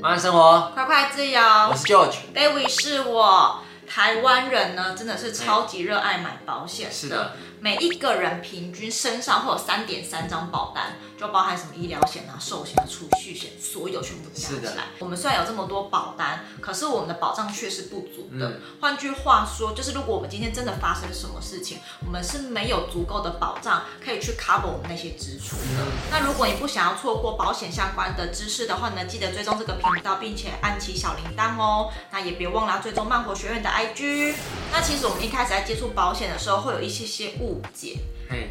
[0.00, 1.38] 慢慢生活，快快自由。
[1.38, 3.60] 我是 George，David 是我。
[3.86, 6.94] 台湾人呢，真的是超级热爱买保险的。
[6.94, 7.32] 是的，
[7.62, 14.84] 每一个人平均身上会有三点三张保单，就包含什么医疗险啊、寿险啊、储蓄险，所有全部加起来。
[14.98, 18.48] 我们虽然有这么多保单，可是我们的保障却是不足的。
[18.48, 25.84] 嗯、换句话说，就是如果我们今天真的发生什么事情，我们是没有足够的保障可以去 cover 我们那些支出的。
[25.84, 31.92] 嗯、那如果你不想要错过保险相关的知识的话呢，记得追踪这个频道，并且按起小铃铛哦。
[32.10, 34.34] 那也别忘了追踪慢活学院的 IG，
[34.72, 37.98] 那其实我们一开始在接触保险的时候，会有一些些误解。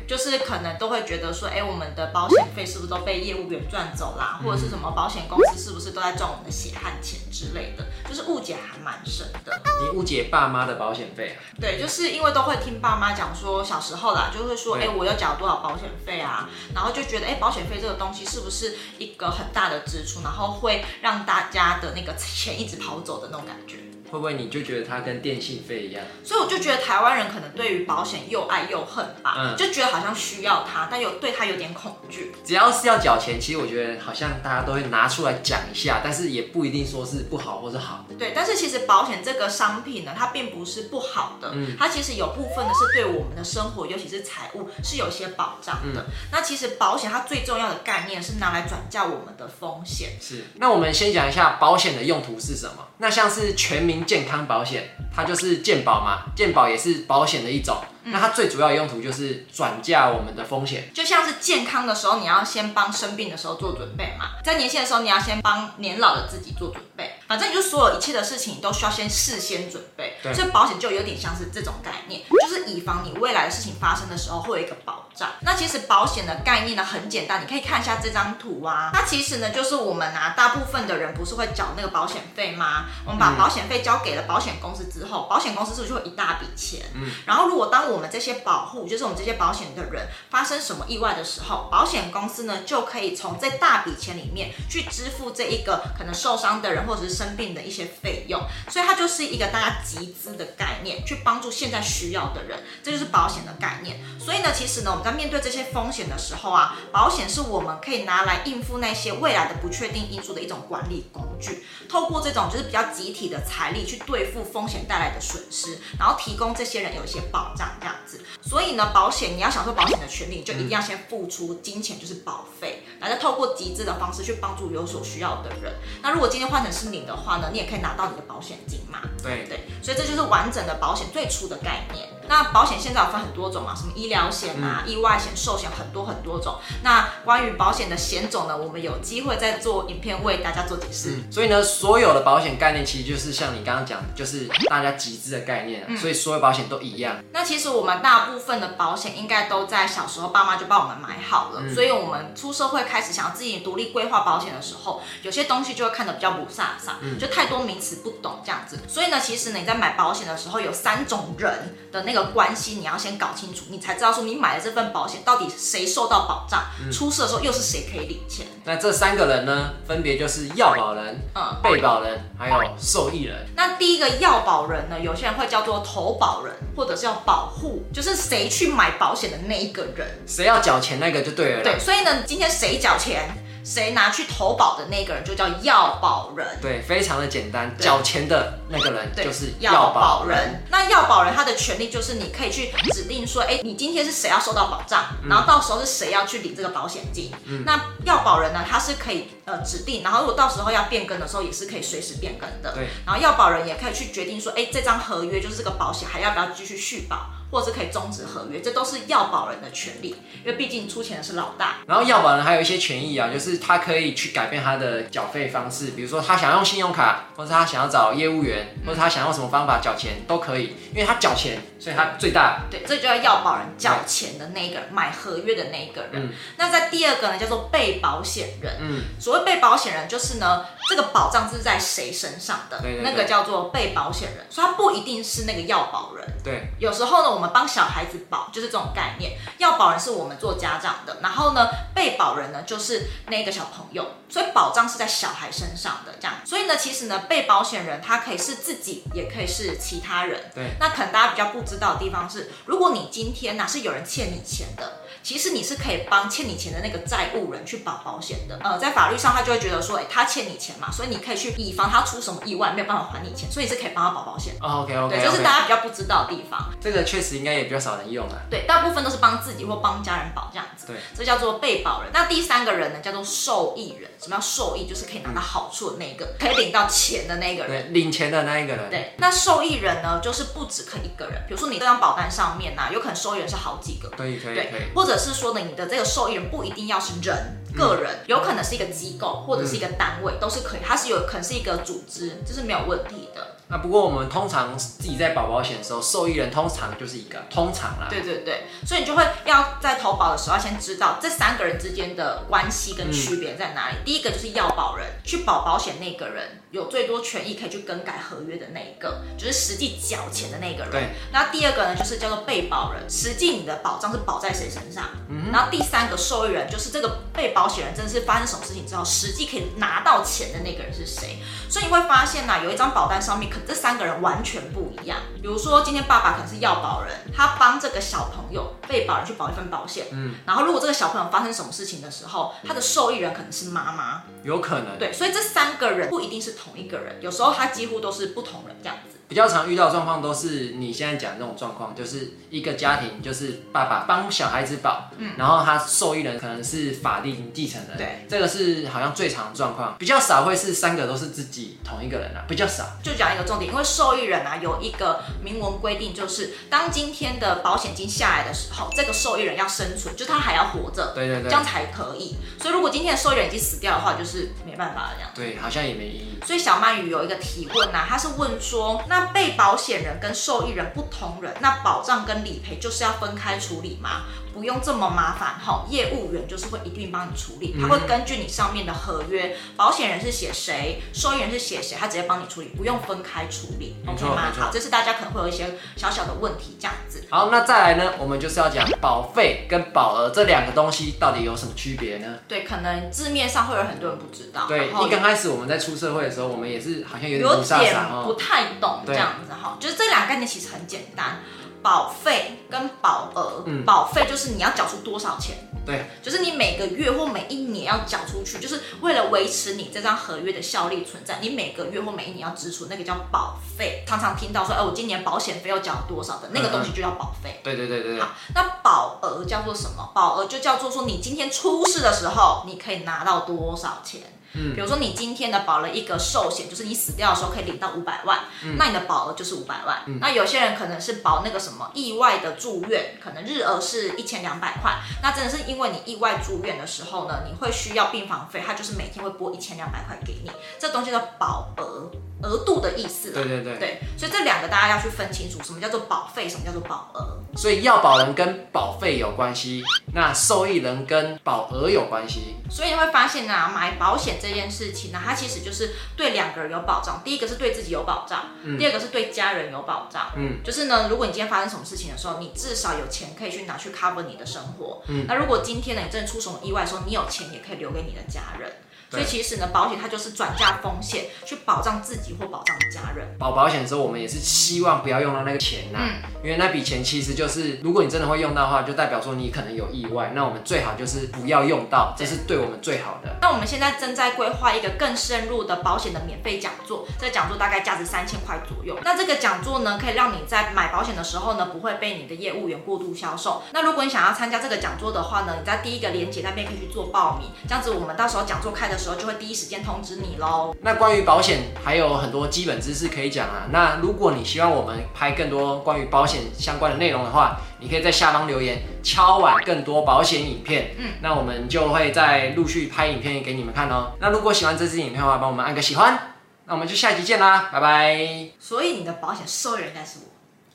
[0.05, 4.37] 就是可能都会觉得说，哎，我们的保险费是不是都被业务员赚走啦？
[4.43, 7.85] 或者是什么保险公司是不是都在赚我们的血汗钱之类的？
[8.09, 9.61] 就是误解还蛮深的。
[9.81, 11.39] 你误解爸妈的保险费啊？
[11.61, 16.49] 对，就是因为都会听爸妈讲说，小时候啦，就会说，哎，我要缴多少保险费啊？
[16.75, 20.21] 然后就觉得，哎，保险费这个东西是不是一个很大的支出？
[20.23, 23.77] 然后会让大家的那个钱一直跑走的那种感觉。
[24.11, 26.03] 会不会你就觉得它跟电信费一样？
[26.23, 32.31] 所以我就觉得台湾人可能对于保险又爱又恨吧，嗯，就觉得好像需要它，但又对它有点恐惧。
[32.43, 38.05] 只要是要缴钱，其实我觉得好像大家都会拿出来讲一下，但是也不一定说是不好或是好。
[38.17, 46.01] 对，但是其实保险这个商品呢，它并不是不好的，嗯，它其实有部分呢是对我们的生活，尤其是财务是有一些保障的。
[46.01, 50.17] 嗯，那其实保险它最重要的概念是拿来转嫁我们的风险。
[50.19, 52.87] 是，那我们先讲一下保险的用途是什么？
[52.99, 54.95] 那像是全民健康保险。
[55.11, 57.75] 它就是健保嘛，健保也是保险的一种。
[58.03, 67.15] 嗯、那它最主要的用途就是转嫁我们的风险，就像是健康的时候，你要先帮生病的时候做准备嘛；在年轻的时候，你要先帮年老的自己做准备。
[67.27, 70.17] 反正你就所有一切的事情，你都需要先事先准备。
[70.23, 75.29] 对，所以保险就有点像是这种概念，就是以防你未来的事情发生的时候会有一个保障。
[75.41, 78.89] 那其实保险的概念呢很简单，你可以看一下这张图啊。
[78.91, 82.85] 它其实呢就是我们啊，大部分的人不是会缴那个保险费吗？
[83.05, 86.83] 我们把保险费交给了保险公司之后，保险公司是不是就会一大笔钱？
[86.95, 103.99] 嗯，然后如果当我们这些保护，就是我们这些保险的人发生什么意外的时候，保险公司呢就可以从这大笔钱里面去支付这一个可能受伤的人或者是生病的一些费用，所以它就是一个大家集资的概念，去帮助现在需要的人，这就是保险的概念。
[104.19, 118.21] 所以呢，其实呢，我们在面对这些风险的时候啊，保险是我们可以拿来应付那些未来的不确定因素的一种管理工具，透过这种就是比较集体的财力去对付风险带来的损失，然后提供这些人有一些保障，这样子。
[118.41, 125.73] 所以呢，保险你要享受保险的权利，你就一定要先付出金钱，就是保费，然后再透过集资的方式去帮助有所需要的人。
[126.01, 129.01] 那如果今天换成是你的话呢，你也可以拿到你的保险金嘛。
[129.23, 132.07] 对对，所以这就是完整的保险最初的概念。
[132.29, 136.59] 那保险现在有分很多种嘛，什么医疗险啊、意外险、寿险，很多很多种。
[136.83, 141.15] 那关于保险的险种呢，我们有机会再做影片为大家做解释。
[141.15, 141.31] 嗯。
[141.31, 145.83] 所以呢，所有的保险概念其实就是像你刚刚讲的，就是大家集资的概念。
[145.87, 145.97] 嗯。
[145.97, 147.15] 所以所有保险都一样。
[147.33, 151.61] 那其实我们大部分的保险应该都在小时候爸妈就帮我们买好了。
[151.63, 151.73] 嗯。
[151.73, 157.17] 所以我们出社会开始想要自己独立规划保险的时候，有些东西就会看得比较不飒飒，嗯。
[157.17, 158.77] 就太多名词不懂这样子。
[158.87, 162.18] 所以呢，其实呢，你在买保险的时候有三种人的那个。
[162.25, 168.45] 关系你要先搞清楚，你才知道说你买的这份保险到底谁受到保障，嗯、出事的时候又是谁可以领钱。
[168.63, 173.47] 那这三个人呢，分别就是要保人、嗯、被保人还有受益人。
[173.55, 181.63] 那第一个要保人呢，有些人会叫做投保人，或者是要保护，就是谁去买保险的那一个人，谁要缴钱那个就对了。
[181.63, 183.29] 对，所以呢，今天谁缴钱？
[183.63, 190.63] 谁拿去投保的那个人就叫要保人，对，非常的简单，缴钱的那个人就是要保人。
[190.69, 197.31] 那要保人他的权利就是你可以去指定说，哎，你今天是谁要受到保障，然后到时候是谁要去领这个保险金。
[197.45, 202.73] 嗯、那要保人呢，他是可以呃指定，然后如果到时候要变更的时候，也是可以随时变更的。
[202.73, 207.29] 对，然后要保人也可以去决定说，哎，这张合约就是这个保险还要不要继续续保。
[207.51, 210.09] 或者是可以终止合约，这都是要保人的权利，
[210.43, 211.77] 因为毕竟出钱的是老大。
[211.87, 222.61] 然后要保人还有一些权益啊，就是他可以去改变他的缴费方式，比如说他想用信用卡，或者他想要找业务员，或者他想用什么方法缴钱都可以，因为他缴钱，所以他最大。
[222.69, 226.11] 对，这就叫要保人缴钱的那个人，买合约的那一个人。
[226.13, 228.77] 嗯、那在第二个呢，叫做被保险人。
[228.79, 232.79] 嗯，所谓被保险人就是呢，这个保障是在谁身上的？
[232.81, 236.27] 对对对，那个叫做被保险人，所以他不一定是那个要保人。
[236.43, 239.37] 对，有时候呢，我们帮小孩子保，就是这种概念。
[239.59, 246.35] 要保人是我们做家长的，然后呢，被保人呢就是那个小朋友，所以保障是在小孩身上的这样。
[246.43, 250.51] 所以呢，其实呢，被保险人他可以是自己，也可以是其他人。
[250.53, 254.97] 对，那可能大家比较不知道的地方是，如果你今天呢、啊、是有人欠你钱的。
[255.23, 258.59] 其实你是可以帮欠你钱的那个债务人去保保险的。
[258.63, 264.53] 呃，在法律上他就会觉得说，哎，他欠你钱嘛，所以你可以去以防他出什么意外没有办法还你钱，所以你是可以帮他保保险。
[264.61, 266.69] 哦，OK OK，对，这是大家比较不知道的地方。
[266.81, 268.35] 这个确实应该也比较少人用啊。
[268.49, 270.87] 对，大部分都是帮自己或帮家人保这样子。
[270.87, 272.11] 对，这叫做被保人。
[272.13, 274.09] 那第三个人呢，叫做受益人。
[274.21, 274.87] 什么叫受益？
[274.87, 277.83] 就是可以拿到好处的那一个，可以领到钱的那个人。
[277.83, 278.89] 对，领钱的那一个人。
[278.89, 281.41] 对，那受益人呢，就是不止可以一个人。
[281.47, 284.09] 比如说你这张保单上面呢、啊，有可能受益人是好几个。
[284.09, 284.55] 可以可以。
[284.55, 287.35] 对，或者或者是说呢，你的这个受益人不一定要是人，
[287.75, 290.79] 个人，嗯、有可能是一个机构或者是一个单位，嗯、都是可以。
[290.85, 293.55] 它是有可能是一个组织，这是没有问题的。
[293.71, 298.07] 那不过我们通常自己在保保险的时候，受益人通常就是一个通常啦。
[298.09, 303.97] 对对对，所以你就会要在投保的时候要先知道这三个人之间的关系跟区别在哪里。
[303.97, 310.91] 嗯、第一个就是要保人，去保保险那个人有最多权益可以去更改合约的那一个，就是实际缴钱的那个人。
[310.91, 311.09] 对。
[311.31, 315.09] 那第二个呢，就是叫做被保人，实际你的保障是保在谁身上？
[315.51, 321.37] 然后第三个受益人，就是这个被保险人真的是发生什么事情之后，实际可以拿到钱的那个人是谁？
[321.69, 323.59] 所以你会发现呢、啊，有一张保单上面可。
[323.67, 325.19] 这三个人完全不一样。
[325.35, 330.07] 比如说，今天爸爸可能是要保人，他帮这个小朋友被保人去保一份保险。
[330.11, 334.23] 嗯，然后如果这个小朋友发生什么事情的时候，他的受益人可能是妈妈。
[334.43, 334.97] 有可能。
[334.97, 339.08] 对，所以这三个人不一定是同一个人，有时候他几乎都是不同人这样子。
[339.29, 352.83] 比较常遇到状况都是你现在讲的这种状况，就是一个家庭，就是爸爸帮小孩子保，嗯，然后他受益人可能是法定继承人，对，这个是好像最常的状况，比较少会是三个都是自己同一个人啊，比较少。
[353.03, 362.35] 就讲一个重点，因为受益人啊有一个明文规定，就是当今天的保险金下来的时候，这个受益人要生存，就他还要活着，对对对，这样才可以。
[362.59, 365.29] 所以如果今天的受益人已经死掉的话，就是没办法了这样。
[365.35, 366.39] 对，好像也没意义。
[366.43, 374.23] 所以小鳗鱼有一个提问啊，他是问说，那被保险人跟受益人不同人，那保障跟理赔就是要分开处理吗？
[374.59, 384.51] 不用这么麻烦哈，业务员就是会一定帮你处理，他会根据你上面的合约，保险人是写谁，受益人是写谁，他直接帮你处理，不用分开处理，OK 吗？
[384.53, 387.23] 好，这是大家可能会有一些小小的问题，这样子。
[387.29, 392.39] 好，那再来呢，我们就是要讲保费跟保额这两个东西到底有什么区别呢？
[392.45, 394.65] 对，可能字面上会有很多人不知道。
[394.67, 397.95] 对，一刚开始我们在出社会的时候，我们也是好像有点有点
[398.25, 401.39] 不太懂这样子哈，就是这两个概念其实很简单。
[401.81, 405.55] 保费跟保额，嗯、保费就是你要缴出多少钱，
[405.85, 414.03] 对，就是你每个月或每一年要缴出去，就是为了维持你这张合约的效力存在，你每个月或每一年要支出那个叫保费。
[414.05, 417.59] 常常听到说，哎，我今年保险费要缴多少的，那个东西就叫保费。
[417.63, 418.19] 对对对对对。
[418.19, 420.11] 好，那保额叫做什么？
[420.13, 424.21] 保额就叫做说你今天出事的时候，你可以拿到多少钱。
[424.53, 430.03] 嗯，比如说你今天的保了一个寿险，就是你死掉的时候可以领到五百万，嗯、那你的保额就是五百万。
[430.07, 434.99] 嗯、那有些人可能是保那个什么意外的住院，可能日额是一千两百块。
[435.21, 442.09] 那真的是因为你意外住院的时候呢，你会需要病房费，他就是每天会拨一千两百块给你，这东西叫保额。
[442.43, 447.39] 额度的意思，对对对，对，所以这两个大家要去分清楚，什么叫做保费，什么叫做保额。
[447.57, 449.83] 所以要保人跟保费有关系，
[450.13, 452.55] 那受益人跟保额有关系。
[452.69, 457.21] 所以你会发现呢、啊，买保险这件事情呢，它其实就是对两个人有保障。
[457.25, 460.31] 第一个是对自己有保障，嗯、第二个是对家人有保障。
[460.35, 465.01] 嗯，就是呢，如果你今天发生什么事情的时候，你至少有钱可以去拿去 cover 你的生活。
[465.07, 468.71] 嗯，那如果今天呢，你真的出什么意外的时候，你有钱也可以留给你的家人。
[469.11, 473.27] 所以其实呢，保险它就是转嫁风险，去保障自己或保障家人。
[473.37, 483.37] 保保险的时候，我们也是希望不要用到那个钱呐、啊，嗯、因为那笔钱其实就是，如果你真的会用到的话，就代表说你可能有意外，那我们最好就是不要用到，这是对我们最好的。
[483.41, 488.97] 那我们现在正在规划一个更深入的保险的免费讲座，这个讲座大概价值三千块左右。
[489.03, 493.63] 那这个讲座呢，可以让你在买保险的时候呢，不会被你的业务员过度销售。
[493.71, 500.75] 那如果你想要参加这个讲座的话呢，你在第一个链接那边可以去做报名，这样子我们到时候讲座开的时候就会第一时间通知你喽。
[500.81, 503.67] 那关于保险还有很多基本知识可以讲啊。
[503.71, 510.95] 那如果你希望我们拍更多关于保险相关的内容的话，你可以在下方留言，敲碗更多保险影片。
[510.97, 514.11] 嗯，那我们就会再陆续拍影片给你们看哦。
[514.19, 516.35] 那如果喜欢这支影片的话，帮我们按个喜欢。
[516.65, 518.49] 那我们就下集见啦，拜拜。
[518.59, 520.19] 所以你的保险受益人应该是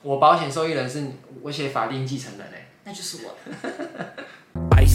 [0.03, 0.11] 我。
[0.11, 1.03] 我保险受益人是
[1.41, 3.35] 我写法定继承人嘞，那就是我。